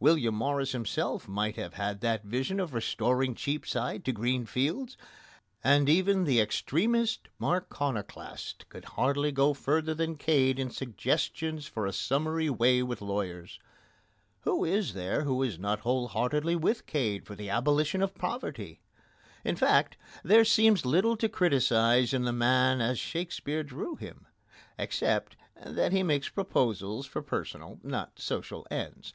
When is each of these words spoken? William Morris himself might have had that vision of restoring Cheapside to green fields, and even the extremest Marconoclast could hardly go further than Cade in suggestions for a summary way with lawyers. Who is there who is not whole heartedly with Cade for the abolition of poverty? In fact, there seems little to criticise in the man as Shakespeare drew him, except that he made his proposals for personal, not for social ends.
William 0.00 0.34
Morris 0.34 0.72
himself 0.72 1.28
might 1.28 1.54
have 1.54 1.74
had 1.74 2.00
that 2.00 2.24
vision 2.24 2.58
of 2.58 2.74
restoring 2.74 3.32
Cheapside 3.36 4.04
to 4.04 4.10
green 4.12 4.44
fields, 4.44 4.96
and 5.62 5.88
even 5.88 6.24
the 6.24 6.40
extremest 6.40 7.28
Marconoclast 7.38 8.68
could 8.70 8.84
hardly 8.86 9.30
go 9.30 9.54
further 9.54 9.94
than 9.94 10.16
Cade 10.16 10.58
in 10.58 10.70
suggestions 10.70 11.68
for 11.68 11.86
a 11.86 11.92
summary 11.92 12.50
way 12.50 12.82
with 12.82 13.00
lawyers. 13.00 13.60
Who 14.40 14.64
is 14.64 14.94
there 14.94 15.22
who 15.22 15.44
is 15.44 15.60
not 15.60 15.78
whole 15.82 16.08
heartedly 16.08 16.56
with 16.56 16.84
Cade 16.86 17.24
for 17.24 17.36
the 17.36 17.48
abolition 17.48 18.02
of 18.02 18.16
poverty? 18.16 18.80
In 19.44 19.54
fact, 19.54 19.96
there 20.24 20.44
seems 20.44 20.84
little 20.84 21.16
to 21.18 21.28
criticise 21.28 22.12
in 22.12 22.24
the 22.24 22.32
man 22.32 22.80
as 22.80 22.98
Shakespeare 22.98 23.62
drew 23.62 23.94
him, 23.94 24.26
except 24.76 25.36
that 25.64 25.92
he 25.92 26.02
made 26.02 26.24
his 26.24 26.30
proposals 26.30 27.06
for 27.06 27.22
personal, 27.22 27.78
not 27.84 28.16
for 28.16 28.22
social 28.22 28.66
ends. 28.72 29.12